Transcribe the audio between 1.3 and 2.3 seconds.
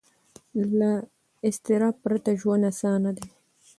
اضطراب پرته